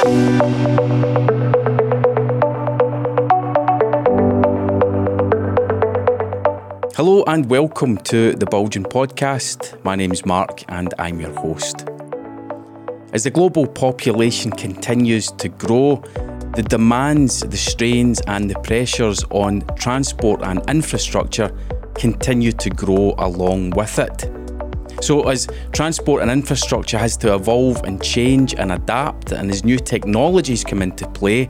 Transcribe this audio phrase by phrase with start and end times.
[0.00, 0.12] Hello
[7.26, 9.84] and welcome to the Bulgin Podcast.
[9.84, 11.86] My name is Mark and I'm your host.
[13.12, 16.02] As the global population continues to grow,
[16.54, 21.54] the demands, the strains, and the pressures on transport and infrastructure
[21.94, 24.39] continue to grow along with it.
[25.00, 29.78] So, as transport and infrastructure has to evolve and change and adapt, and as new
[29.78, 31.48] technologies come into play,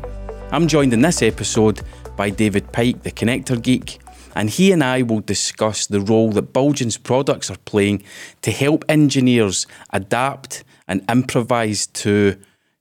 [0.52, 1.80] I'm joined in this episode
[2.16, 4.00] by David Pike, the connector geek,
[4.34, 8.02] and he and I will discuss the role that Bulgin's products are playing
[8.42, 12.36] to help engineers adapt and improvise to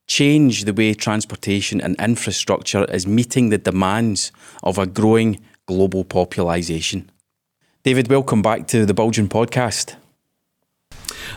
[0.07, 4.31] change the way transportation and infrastructure is meeting the demands
[4.63, 7.11] of a growing global population.
[7.83, 9.95] David, welcome back to the Bulgin podcast.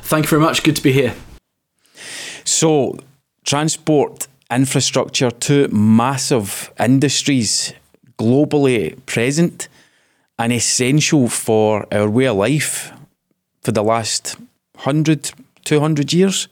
[0.03, 0.63] Thank you very much.
[0.63, 1.15] Good to be here.
[2.45, 2.99] So,
[3.45, 7.73] transport infrastructure, two massive industries
[8.19, 9.69] globally present
[10.39, 12.93] and essential for our way of life
[13.63, 14.37] for the last
[14.75, 15.33] 100,
[15.65, 16.49] 200 years.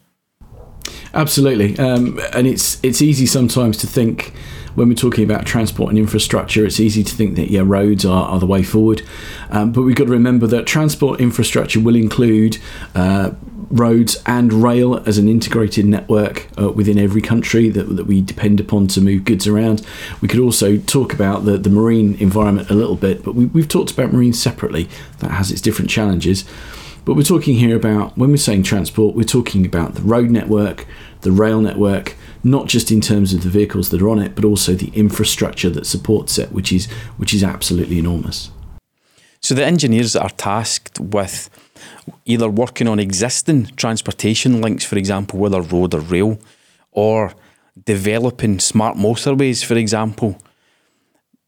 [1.13, 4.33] Absolutely, um, and it's it's easy sometimes to think
[4.75, 8.29] when we're talking about transport and infrastructure, it's easy to think that yeah, roads are,
[8.29, 9.03] are the way forward,
[9.51, 12.59] um, but we've got to remember that transport infrastructure will include
[12.95, 13.33] uh,
[13.71, 18.59] roads and rail as an integrated network uh, within every country that, that we depend
[18.59, 19.87] upon to move goods around.
[20.21, 23.69] We could also talk about the, the marine environment a little bit, but we, we've
[23.69, 24.89] talked about marine separately.
[25.19, 26.45] That has its different challenges.
[27.05, 30.87] But we're talking here about, when we're saying transport, we're talking about the road network,
[31.23, 34.45] the rail network, not just in terms of the vehicles that are on it, but
[34.45, 38.51] also the infrastructure that supports it, which is which is absolutely enormous.
[39.41, 41.49] So the engineers are tasked with
[42.25, 46.39] either working on existing transportation links, for example, whether road or rail,
[46.93, 47.35] or
[47.85, 50.41] developing smart motorways, for example.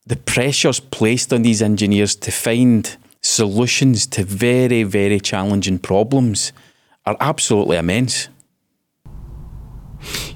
[0.06, 6.52] The pressures placed on these engineers to find solutions to very, very challenging problems
[7.06, 8.28] are absolutely immense.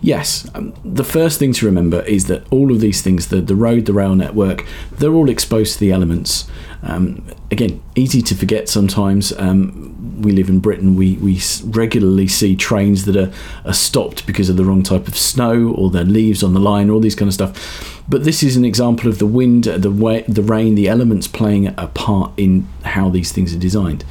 [0.00, 3.56] Yes, um, the first thing to remember is that all of these things, the, the
[3.56, 6.48] road, the rail network, they're all exposed to the elements.
[6.82, 9.32] Um, again, easy to forget sometimes.
[9.38, 13.32] Um, we live in Britain, we, we regularly see trains that are,
[13.64, 16.88] are stopped because of the wrong type of snow or the leaves on the line,
[16.88, 18.02] all these kind of stuff.
[18.08, 21.66] But this is an example of the wind, the, way, the rain, the elements playing
[21.66, 24.04] a part in how these things are designed.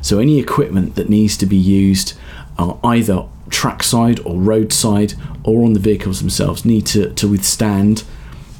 [0.00, 2.14] So any equipment that needs to be used
[2.58, 5.14] are either trackside or roadside
[5.44, 8.02] or on the vehicles themselves need to, to withstand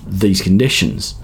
[0.07, 1.17] these conditions.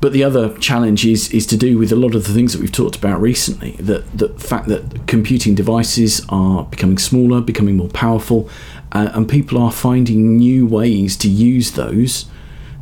[0.00, 2.60] But the other challenge is is to do with a lot of the things that
[2.60, 3.72] we've talked about recently.
[3.80, 8.48] That the fact that computing devices are becoming smaller, becoming more powerful,
[8.92, 12.26] uh, and people are finding new ways to use those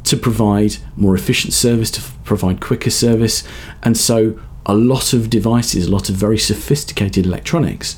[0.05, 3.45] to provide more efficient service, to provide quicker service,
[3.83, 7.97] and so a lot of devices, a lot of very sophisticated electronics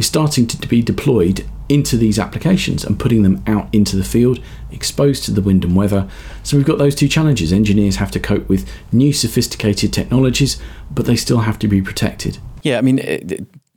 [0.00, 4.40] is starting to be deployed into these applications and putting them out into the field,
[4.72, 6.08] exposed to the wind and weather.
[6.42, 7.52] So we've got those two challenges.
[7.52, 12.38] Engineers have to cope with new sophisticated technologies, but they still have to be protected.
[12.62, 12.98] Yeah, I mean,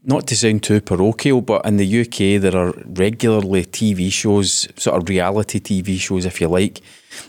[0.03, 5.01] not to sound too parochial, but in the UK there are regularly TV shows, sort
[5.01, 6.81] of reality TV shows, if you like,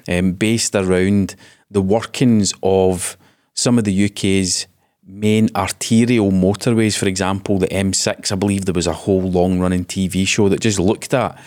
[0.09, 1.35] um, based around
[1.69, 3.19] the workings of
[3.55, 4.69] some of the UK's
[5.07, 9.85] main arterial motorways, for example, the M6, I believe there was a whole long running
[9.85, 11.39] TV show that just looked at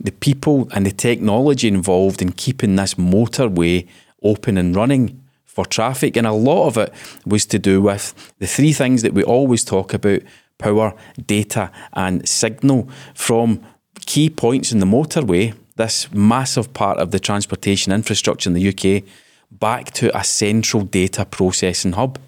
[0.00, 3.86] the people and the technology involved in keeping this motorway
[4.22, 6.16] open and running for traffic.
[6.16, 6.92] And a lot of it
[7.24, 10.20] was to do with the three things that we always talk about
[10.58, 10.94] power,
[11.26, 13.64] data, and signal from
[14.00, 19.02] key points in the motorway, this massive part of the transportation infrastructure in the UK,
[19.50, 22.18] back to a central data processing hub.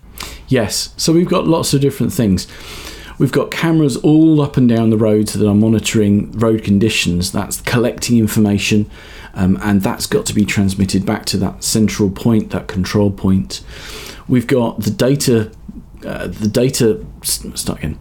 [0.48, 2.46] Yes, so we've got lots of different things.
[3.18, 7.32] We've got cameras all up and down the roads that are monitoring road conditions.
[7.32, 8.88] That's collecting information,
[9.34, 13.62] um, and that's got to be transmitted back to that central point, that control point.
[14.28, 15.50] We've got the data,
[16.06, 17.04] uh, the data.
[17.22, 17.98] Start again.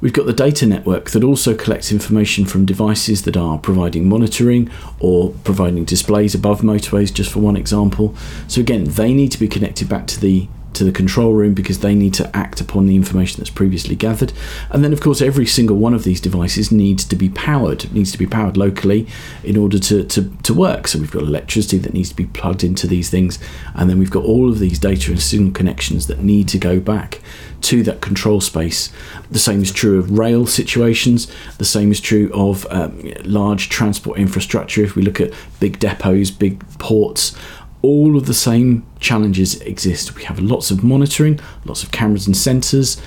[0.00, 4.70] We've got the data network that also collects information from devices that are providing monitoring
[5.00, 8.14] or providing displays above motorways, just for one example.
[8.46, 10.48] So, again, they need to be connected back to the
[10.78, 14.32] to the control room because they need to act upon the information that's previously gathered.
[14.70, 18.12] And then, of course, every single one of these devices needs to be powered, needs
[18.12, 19.06] to be powered locally
[19.44, 20.88] in order to, to, to work.
[20.88, 23.38] So we've got electricity that needs to be plugged into these things,
[23.74, 26.80] and then we've got all of these data and signal connections that need to go
[26.80, 27.20] back
[27.60, 28.92] to that control space.
[29.30, 34.18] The same is true of rail situations, the same is true of um, large transport
[34.18, 34.82] infrastructure.
[34.82, 37.36] If we look at big depots, big ports,
[37.82, 40.14] all of the same challenges exist.
[40.16, 43.00] We have lots of monitoring, lots of cameras and sensors.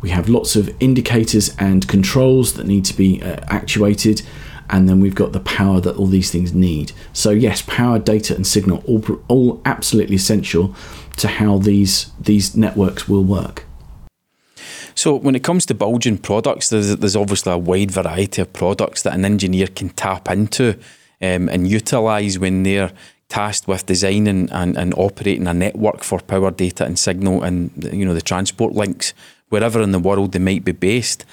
[0.00, 4.22] We have lots of indicators and controls that need to be uh, actuated,
[4.70, 6.92] and then we've got the power that all these things need.
[7.12, 10.74] So yes, power, data, and signal all all absolutely essential
[11.16, 13.64] to how these these networks will work.
[14.94, 19.02] So when it comes to Bulgin products, there's there's obviously a wide variety of products
[19.02, 20.78] that an engineer can tap into
[21.20, 22.92] um, and utilise when they're
[23.28, 28.04] tasked with designing and, and operating a network for power data and signal and you
[28.04, 29.12] know the transport links
[29.50, 31.24] wherever in the world they might be based.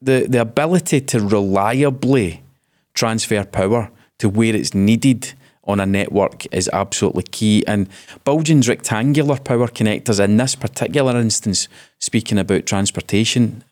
[0.00, 2.42] The the ability to reliably
[2.94, 5.32] transfer power to where it's needed
[5.64, 7.64] on a network is absolutely key.
[7.66, 7.88] And
[8.24, 11.68] Bulgin's rectangular power connectors in this particular instance,
[11.98, 13.62] speaking about transportation,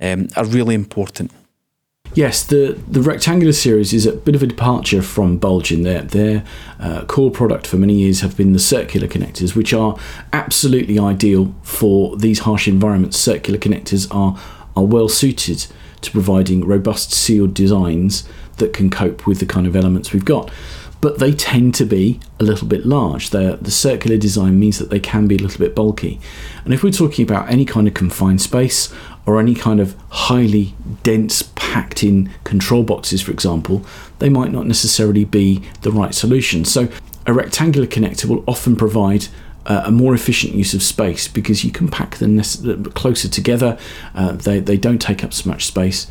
[0.00, 1.30] um, are really important.
[2.14, 5.84] Yes, the, the rectangular series is a bit of a departure from Bulgin.
[5.84, 6.44] Their, their
[6.80, 9.98] uh, core product for many years have been the circular connectors, which are
[10.32, 13.18] absolutely ideal for these harsh environments.
[13.18, 14.40] Circular connectors are,
[14.74, 15.66] are well suited
[16.00, 18.26] to providing robust sealed designs
[18.56, 20.50] that can cope with the kind of elements we've got.
[21.02, 23.30] But they tend to be a little bit large.
[23.30, 26.18] They're, the circular design means that they can be a little bit bulky.
[26.64, 28.92] And if we're talking about any kind of confined space
[29.26, 31.42] or any kind of highly dense,
[31.76, 33.84] packed in control boxes, for example,
[34.18, 36.64] they might not necessarily be the right solution.
[36.64, 36.88] So,
[37.26, 39.26] a rectangular connector will often provide
[39.66, 42.42] uh, a more efficient use of space because you can pack them
[42.94, 43.76] closer together,
[44.14, 46.06] uh, they, they don't take up so much space.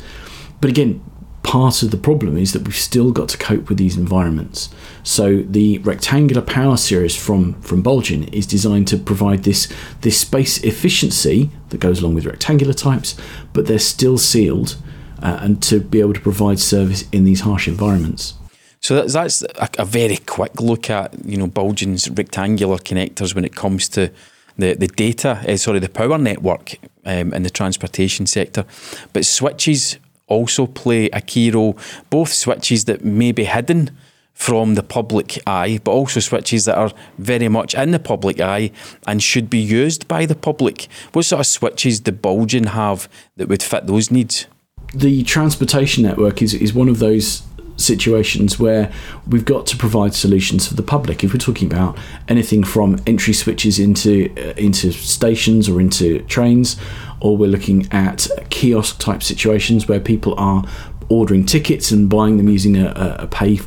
[0.60, 1.02] But again,
[1.42, 4.68] part of the problem is that we've still got to cope with these environments.
[5.02, 9.68] So the rectangular power series from from Bulgin is designed to provide this
[10.02, 13.16] this space efficiency that goes along with rectangular types,
[13.52, 14.76] but they're still sealed
[15.22, 18.34] uh, and to be able to provide service in these harsh environments.
[18.80, 19.42] So that's,
[19.78, 24.12] a, very quick look at you know Bulgin's rectangular connectors when it comes to
[24.58, 28.64] the the data, uh, sorry, the power network um, in the transportation sector,
[29.12, 29.98] but switches
[30.28, 31.76] also play a key role.
[32.10, 33.90] Both switches that may be hidden
[34.34, 38.70] from the public eye, but also switches that are very much in the public eye
[39.06, 40.88] and should be used by the public.
[41.12, 44.46] What sort of switches do Bulgin have that would fit those needs?
[44.94, 47.42] The transportation network is, is one of those
[47.76, 48.90] situations where
[49.26, 51.22] we've got to provide solutions for the public.
[51.22, 51.98] If we're talking about
[52.28, 56.76] anything from entry switches into uh, into stations or into trains,
[57.20, 60.64] or we're looking at kiosk type situations where people are
[61.08, 63.60] ordering tickets and buying them using a, a pay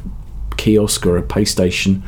[0.57, 2.04] kiosk or a pay station.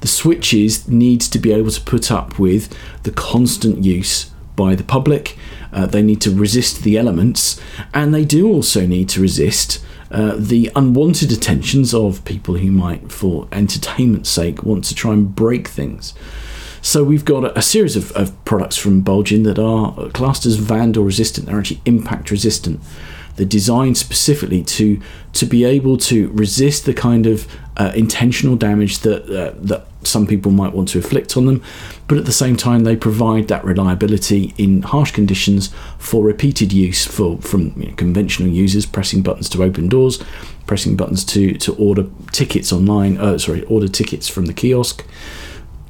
[0.00, 2.72] The switches needs to be able to put up with
[3.02, 5.38] the constant use by the public.
[5.72, 7.60] Uh, they need to resist the elements,
[7.94, 13.12] and they do also need to resist uh, the unwanted attentions of people who might,
[13.12, 16.12] for entertainment's sake, want to try and break things.
[16.80, 21.04] So we've got a, series of, of, products from Bulgin that are classed as vandal
[21.04, 21.46] resistant.
[21.46, 22.80] They're actually impact resistant.
[23.36, 25.00] They're designed specifically to
[25.34, 27.46] to be able to resist the kind of
[27.78, 31.62] uh, intentional damage that uh, that some people might want to inflict on them,
[32.06, 37.06] but at the same time they provide that reliability in harsh conditions for repeated use
[37.06, 40.22] for from you know, conventional users pressing buttons to open doors,
[40.66, 43.16] pressing buttons to to order tickets online.
[43.18, 45.04] Uh, sorry, order tickets from the kiosk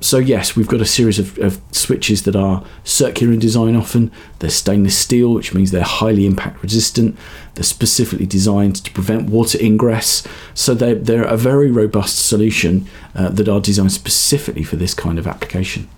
[0.01, 3.75] so yes, we've got a series of, of, switches that are circular in design.
[3.75, 7.17] Often they're stainless steel, which means they're highly impact resistant.
[7.55, 13.31] They're specifically designed to prevent water ingress, so they're, they're a very robust solution uh,
[13.31, 15.89] that are designed specifically for this kind of application.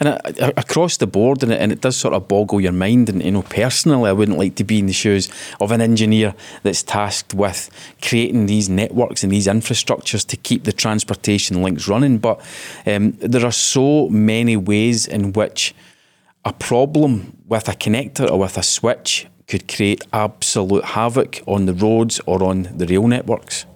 [0.00, 3.08] And uh, across the board, and it, and it does sort of boggle your mind.
[3.08, 5.28] And you know, personally, I wouldn't like to be in the shoes
[5.60, 7.70] of an engineer that's tasked with
[8.00, 12.18] creating these networks and these infrastructures to keep the transportation links running.
[12.18, 12.40] But
[12.86, 15.74] um, there are so many ways in which
[16.44, 21.74] a problem with a connector or with a switch could create absolute havoc on the
[21.74, 23.66] roads or on the rail networks.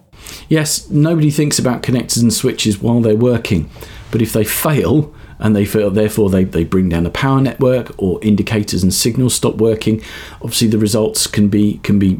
[0.49, 3.69] Yes, nobody thinks about connectors and switches while they're working,
[4.11, 7.91] but if they fail, and they feel therefore they, they bring down the power network
[7.97, 10.01] or indicators and signals stop working.
[10.41, 12.19] Obviously, the results can be can be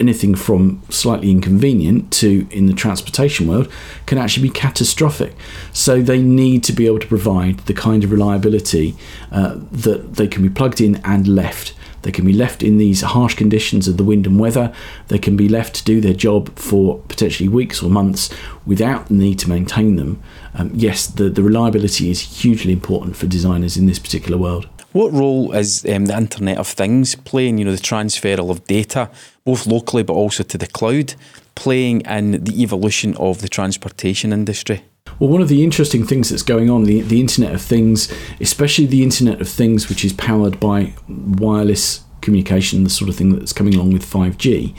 [0.00, 3.70] anything from slightly inconvenient to in the transportation world
[4.06, 5.34] can actually be catastrophic.
[5.72, 8.96] So they need to be able to provide the kind of reliability
[9.30, 11.74] uh, that they can be plugged in and left.
[12.06, 14.72] They can be left in these harsh conditions of the wind and weather.
[15.08, 18.32] They can be left to do their job for potentially weeks or months
[18.64, 20.22] without the need to maintain them.
[20.54, 24.68] Um, yes, the, the reliability is hugely important for designers in this particular world.
[24.92, 29.10] What role is um, the Internet of Things playing, you know, the transferal of data,
[29.44, 31.16] both locally but also to the cloud,
[31.56, 34.84] playing in the evolution of the transportation industry?
[35.18, 38.86] Well, one of the interesting things that's going on, the, the Internet of Things, especially
[38.86, 43.52] the Internet of Things, which is powered by wireless communication, the sort of thing that's
[43.52, 44.74] coming along with 5G,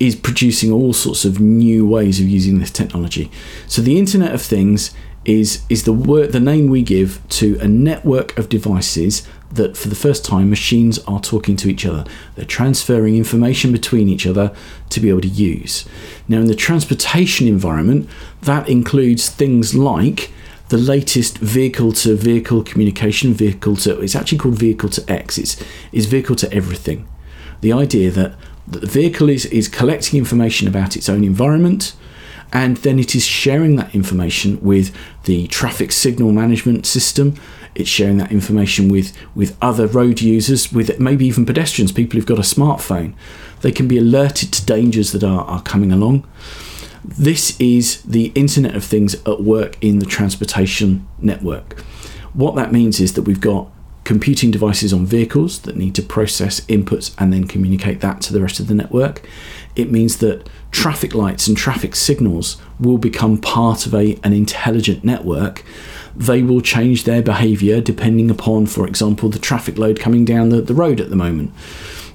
[0.00, 3.30] is producing all sorts of new ways of using this technology.
[3.68, 4.90] So the Internet of Things
[5.24, 9.88] is is the word the name we give to a network of devices that for
[9.88, 12.04] the first time machines are talking to each other.
[12.34, 14.54] They're transferring information between each other
[14.88, 15.86] to be able to use.
[16.26, 18.08] Now in the transportation environment,
[18.40, 20.32] that includes things like
[20.70, 25.36] the latest vehicle to vehicle communication, vehicle to it's actually called vehicle to X.
[25.36, 25.62] It's
[25.92, 27.06] is vehicle to everything.
[27.60, 28.36] The idea that,
[28.66, 31.94] that the vehicle is, is collecting information about its own environment,
[32.54, 37.34] and then it is sharing that information with the traffic signal management system.
[37.74, 42.26] It's sharing that information with, with other road users, with maybe even pedestrians, people who've
[42.26, 43.14] got a smartphone.
[43.62, 46.26] They can be alerted to dangers that are, are coming along.
[47.04, 51.80] This is the Internet of Things at work in the transportation network.
[52.34, 53.70] What that means is that we've got
[54.04, 58.40] computing devices on vehicles that need to process inputs and then communicate that to the
[58.40, 59.26] rest of the network.
[59.76, 65.04] It means that traffic lights and traffic signals will become part of a, an intelligent
[65.04, 65.64] network.
[66.16, 70.60] They will change their behavior depending upon, for example, the traffic load coming down the,
[70.60, 71.52] the road at the moment.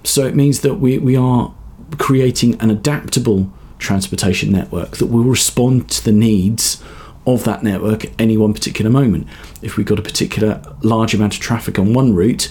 [0.03, 1.53] So it means that we, we are
[1.98, 6.84] creating an adaptable transportation network that will respond to the needs
[7.27, 9.27] of that network at any one particular moment.
[9.62, 12.50] If we've got a particular large amount of traffic on one route,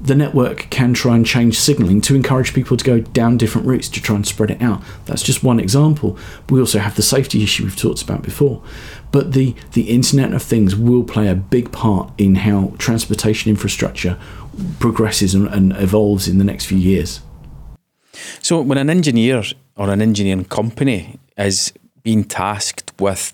[0.00, 3.88] the network can try and change signaling to encourage people to go down different routes
[3.88, 4.82] to try and spread it out.
[5.06, 6.18] That's just one example.
[6.50, 8.62] We also have the safety issue we've talked about before.
[9.10, 14.18] But the, the Internet of Things will play a big part in how transportation infrastructure
[14.78, 17.22] progresses and, and evolves in the next few years.
[18.42, 19.42] So, when an engineer
[19.76, 23.32] or an engineering company is being tasked with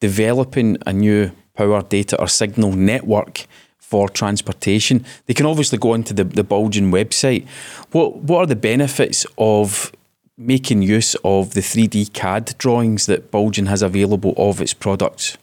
[0.00, 3.46] developing a new power data or signal network
[3.78, 5.04] for transportation.
[5.26, 7.46] They can obviously go onto the, the Bulgin website.
[7.92, 9.92] What what are the benefits of
[10.36, 15.38] making use of the 3D CAD drawings that Bulgin has available of its products?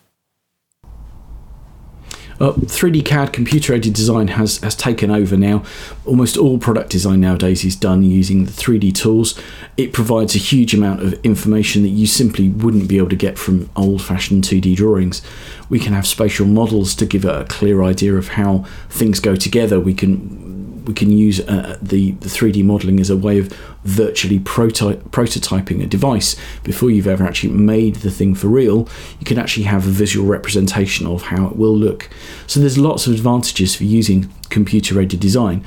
[2.39, 5.63] Uh, 3D CAD computer aided design has, has taken over now.
[6.05, 9.39] Almost all product design nowadays is done using the 3D tools.
[9.77, 13.37] It provides a huge amount of information that you simply wouldn't be able to get
[13.37, 15.21] from old fashioned 2D drawings.
[15.69, 19.79] We can have spatial models to give a clear idea of how things go together.
[19.79, 20.42] We can
[20.85, 23.47] we can use uh, the, the 3D modeling as a way of
[23.83, 28.87] virtually proto- prototyping a device before you've ever actually made the thing for real.
[29.19, 32.09] You can actually have a visual representation of how it will look.
[32.47, 35.63] So there's lots of advantages for using computer aided design.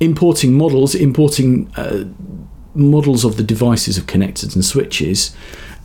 [0.00, 2.04] Importing models, importing uh,
[2.74, 5.34] models of the devices of connectors and switches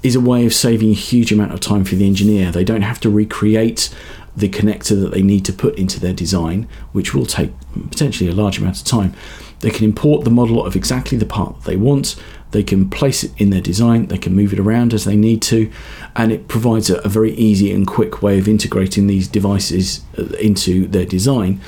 [0.04, 2.52] is a way of saving a huge amount of time for the engineer.
[2.52, 3.94] They don't have to recreate
[4.36, 7.52] the connector that they need to put into their design, which will take
[7.90, 9.14] potentially a large amount of time.
[9.62, 12.16] They can import the model of exactly the part that they want.
[12.52, 14.08] They can place it in their design.
[14.08, 15.72] They can move it around as they need to,
[16.16, 20.24] and it provides a, a very easy and quick way of integrating these devices uh,
[20.40, 21.62] into their design.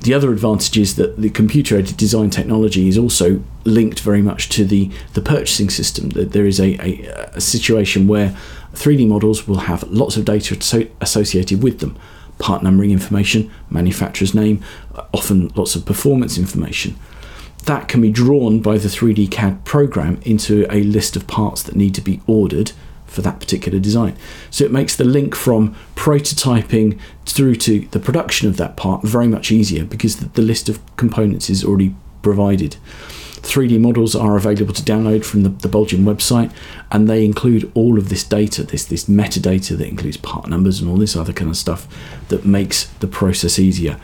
[0.00, 4.48] The other advantage is that the computer aided design technology is also linked very much
[4.50, 6.10] to the, the purchasing system.
[6.10, 8.36] That there is a, a, a situation where
[8.74, 11.98] 3D models will have lots of data associated with them
[12.38, 14.62] part numbering information, manufacturer's name,
[14.94, 16.96] uh, often lots of performance information.
[17.64, 21.76] That can be drawn by the 3D CAD program into a list of parts that
[21.76, 22.72] need to be ordered
[23.06, 24.16] for that particular design.
[24.50, 29.28] So it makes the link from prototyping through to the production of that part very
[29.28, 32.76] much easier because the, list of components is already provided.
[33.46, 35.68] 3D models are available to download from the, the
[36.04, 36.52] website,
[36.90, 40.90] and they include all of this data, this this metadata that includes part numbers and
[40.90, 41.86] all this other kind of stuff
[42.28, 44.00] that makes the process easier.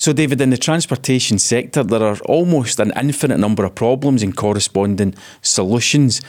[0.00, 4.34] So, David, in the transportation sector, there are almost an infinite number of problems and
[4.34, 6.22] corresponding solutions.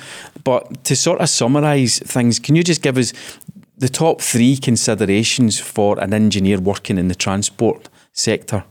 [0.44, 3.14] But to sort of summarise things, can you just give us
[3.78, 8.66] the top three considerations for an engineer working in the transport sector?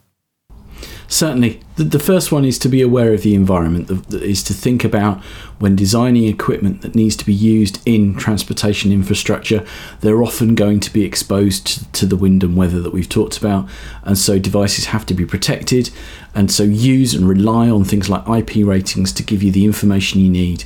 [1.10, 1.60] Certainly.
[1.74, 4.54] The, the first one is to be aware of the environment, the, the, is to
[4.54, 5.20] think about
[5.58, 9.66] when designing equipment that needs to be used in transportation infrastructure,
[10.02, 13.36] they're often going to be exposed to, to the wind and weather that we've talked
[13.36, 13.68] about.
[14.04, 15.90] And so devices have to be protected.
[16.32, 20.20] And so use and rely on things like IP ratings to give you the information
[20.20, 20.62] you need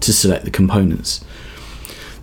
[0.00, 1.24] to select the components.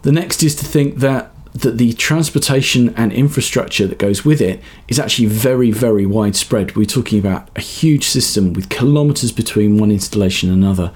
[0.03, 4.61] The next is to think that that the transportation and infrastructure that goes with it
[4.87, 6.75] is actually very, very widespread.
[6.75, 10.91] We're talking about a huge system with kilometres between one installation and another.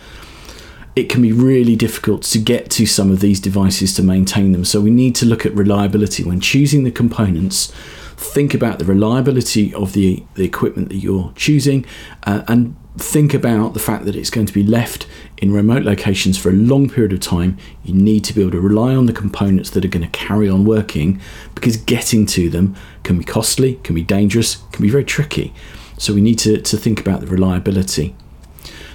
[0.95, 4.65] It can be really difficult to get to some of these devices to maintain them.
[4.65, 7.71] So we need to look at reliability when choosing the components.
[8.15, 11.85] Think about the reliability of the, the equipment that you're choosing
[12.23, 16.37] uh, and think about the fact that it's going to be left in remote locations
[16.37, 17.57] for a long period of time.
[17.83, 20.49] You need to be able to rely on the components that are going to carry
[20.49, 21.21] on working
[21.53, 25.53] because getting to them can be costly, can be dangerous, can be very tricky.
[25.97, 28.15] So we need to, to think about the reliability.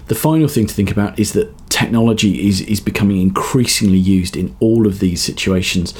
[0.09, 4.55] The final thing to think about is that technology is, is becoming increasingly used in
[4.61, 5.95] all of these situations.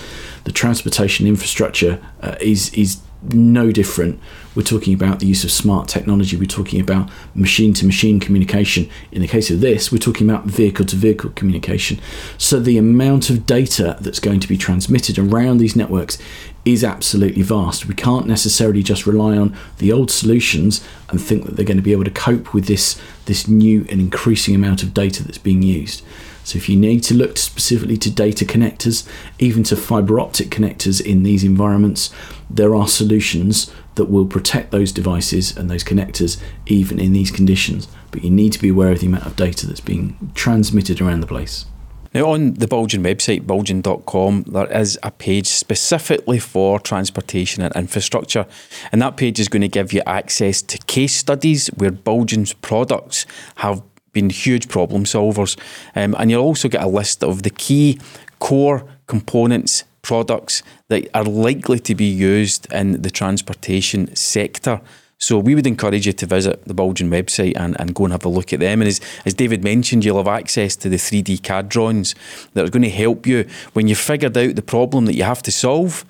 [0.45, 4.21] The transportation infrastructure uh, is, is no different.
[4.55, 6.37] We're talking about the use of smart technology.
[6.37, 8.89] We're talking about machine to machine communication.
[9.11, 12.01] In the case of this, we're talking about vehicle to vehicle communication.
[12.39, 16.19] So the amount of data that's going to be transmitted around these networks
[16.65, 17.87] is absolutely vast.
[17.87, 21.83] We can't necessarily just rely on the old solutions and think that they're going to
[21.83, 25.63] be able to cope with this, this new and increasing amount of data that's being
[25.63, 26.05] used.
[26.45, 29.09] So if you need to look specifically to data connectors,
[29.39, 32.13] even to fiber optic connectors in these environments,
[32.51, 37.89] there are solutions that will protect those devices and those connectors even in these conditions.
[38.11, 41.21] But you need to be aware of the amount of data that's being transmitted around
[41.21, 41.67] the place.
[42.15, 48.45] Now, on the Bulgin website, bulgin.com, there is a page specifically for transportation and infrastructure.
[48.91, 53.25] And that page is going to give you access to case studies where Bulgin's products
[53.57, 53.83] have
[54.13, 55.59] been huge problem solvers.
[55.95, 57.99] Um, and you'll also get a list of the key
[58.39, 64.81] core components, products that are likely to be used in the transportation sector.
[65.23, 68.25] So we would encourage you to visit the Bulgin website and, and go and have
[68.25, 68.81] a look at them.
[68.81, 72.17] And as, as David mentioned, you'll have access to the 3D CAD drawings
[72.55, 75.43] that are going to help you when you've figured out the problem that you have
[75.43, 76.05] to solve.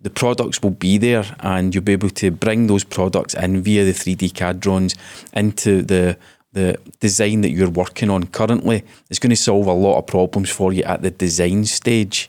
[0.00, 3.84] The products will be there and you'll be able to bring those products in via
[3.84, 4.94] the 3D CAD drawings
[5.34, 6.16] into the
[6.52, 10.50] the design that you're working on currently is going to solve a lot of problems
[10.50, 12.28] for you at the design stage.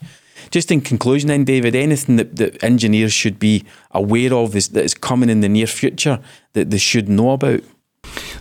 [0.50, 4.84] Just in conclusion, then, David, anything that, that engineers should be aware of is that
[4.84, 6.20] is coming in the near future
[6.54, 7.62] that they should know about?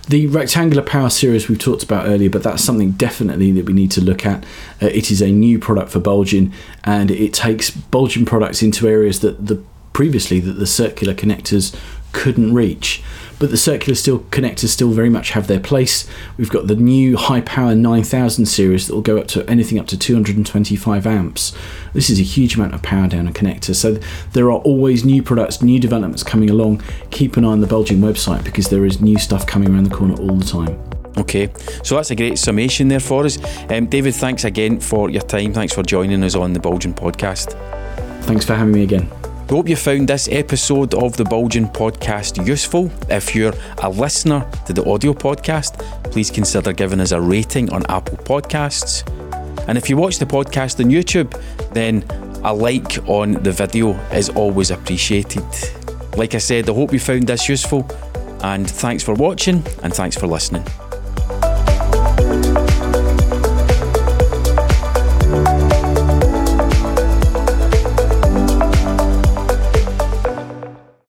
[0.09, 3.91] The rectangular power series we've talked about earlier, but that's something definitely that we need
[3.93, 4.45] to look at.
[4.83, 6.53] Uh, it is a new product for Bulgin,
[6.85, 11.77] and it takes Bulgin products into areas that the previously that the circular connectors
[12.13, 13.03] couldn't reach
[13.41, 16.07] but the circular steel connectors still very much have their place.
[16.37, 19.87] We've got the new high power 9000 series that will go up to anything up
[19.89, 21.57] to 225 amps.
[21.95, 23.75] This is a huge amount of power down a connector.
[23.75, 23.95] So
[24.35, 26.83] there are always new products, new developments coming along.
[27.11, 29.97] Keep an eye on the Bulgin website because there is new stuff coming around the
[29.97, 30.79] corner all the time.
[31.17, 31.51] Okay,
[31.83, 33.39] so that's a great summation there for us.
[33.71, 35.53] Um, David, thanks again for your time.
[35.55, 37.55] Thanks for joining us on the Bulgin podcast.
[38.25, 39.11] Thanks for having me again.
[39.51, 42.89] We hope you found this episode of the Bulgin podcast useful.
[43.09, 47.85] If you're a listener to the audio podcast, please consider giving us a rating on
[47.89, 49.03] Apple Podcasts.
[49.67, 51.33] And if you watch the podcast on YouTube,
[51.75, 52.05] then
[52.45, 55.43] a like on the video is always appreciated.
[56.17, 57.91] Like I said, I hope you found this useful,
[58.45, 60.65] and thanks for watching and thanks for listening.